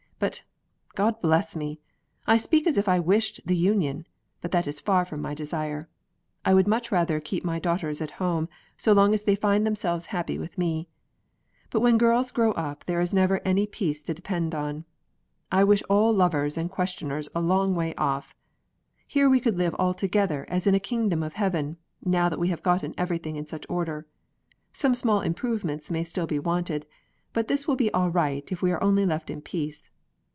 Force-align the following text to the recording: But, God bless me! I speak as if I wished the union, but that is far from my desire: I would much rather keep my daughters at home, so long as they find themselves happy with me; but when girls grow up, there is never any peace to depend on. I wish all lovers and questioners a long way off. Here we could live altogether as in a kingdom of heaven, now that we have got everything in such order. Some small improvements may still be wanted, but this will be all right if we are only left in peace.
But, 0.21 0.43
God 0.93 1.19
bless 1.19 1.55
me! 1.55 1.79
I 2.27 2.37
speak 2.37 2.67
as 2.67 2.77
if 2.77 2.87
I 2.87 2.99
wished 2.99 3.41
the 3.43 3.55
union, 3.57 4.05
but 4.39 4.51
that 4.51 4.67
is 4.67 4.79
far 4.79 5.03
from 5.03 5.19
my 5.19 5.33
desire: 5.33 5.89
I 6.45 6.53
would 6.53 6.67
much 6.67 6.91
rather 6.91 7.19
keep 7.19 7.43
my 7.43 7.57
daughters 7.57 8.01
at 8.03 8.11
home, 8.21 8.47
so 8.77 8.93
long 8.93 9.15
as 9.15 9.23
they 9.23 9.33
find 9.33 9.65
themselves 9.65 10.07
happy 10.13 10.37
with 10.37 10.59
me; 10.59 10.87
but 11.71 11.79
when 11.79 11.97
girls 11.97 12.31
grow 12.31 12.51
up, 12.51 12.85
there 12.85 13.01
is 13.01 13.15
never 13.15 13.41
any 13.43 13.65
peace 13.65 14.03
to 14.03 14.13
depend 14.13 14.53
on. 14.53 14.85
I 15.51 15.63
wish 15.63 15.81
all 15.89 16.13
lovers 16.13 16.55
and 16.55 16.69
questioners 16.69 17.27
a 17.33 17.41
long 17.41 17.73
way 17.73 17.95
off. 17.95 18.35
Here 19.07 19.27
we 19.27 19.39
could 19.39 19.57
live 19.57 19.73
altogether 19.79 20.45
as 20.49 20.67
in 20.67 20.75
a 20.75 20.79
kingdom 20.79 21.23
of 21.23 21.33
heaven, 21.33 21.77
now 22.05 22.29
that 22.29 22.37
we 22.39 22.49
have 22.49 22.61
got 22.61 22.83
everything 22.95 23.37
in 23.37 23.47
such 23.47 23.65
order. 23.67 24.05
Some 24.71 24.93
small 24.93 25.21
improvements 25.21 25.89
may 25.89 26.03
still 26.03 26.27
be 26.27 26.37
wanted, 26.37 26.85
but 27.33 27.47
this 27.47 27.67
will 27.67 27.75
be 27.75 27.91
all 27.91 28.11
right 28.11 28.51
if 28.51 28.61
we 28.61 28.71
are 28.71 28.83
only 28.83 29.03
left 29.07 29.31
in 29.31 29.41
peace. 29.41 29.89